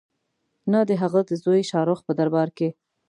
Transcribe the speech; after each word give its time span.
نه 0.71 0.79
د 0.89 0.91
هغه 1.01 1.19
د 1.29 1.31
زوی 1.43 1.61
شاه 1.69 1.85
رخ 1.89 1.99
په 2.07 2.11
دربار 2.19 2.49
کې. 2.57 2.69